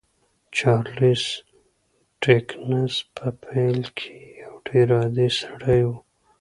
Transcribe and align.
چارلیس 0.57 1.25
ډیکنز 2.21 2.93
په 3.15 3.27
پیل 3.43 3.79
کې 3.97 4.15
یو 4.43 4.53
ډېر 4.67 4.87
عادي 4.97 5.29
سړی 5.41 5.81
و 5.85 5.89